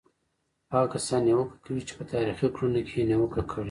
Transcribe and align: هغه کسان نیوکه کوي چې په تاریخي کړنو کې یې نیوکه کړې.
هغه 0.73 0.87
کسان 0.93 1.21
نیوکه 1.27 1.57
کوي 1.65 1.81
چې 1.87 1.93
په 1.97 2.03
تاریخي 2.13 2.47
کړنو 2.55 2.81
کې 2.87 2.95
یې 2.99 3.07
نیوکه 3.09 3.41
کړې. 3.49 3.59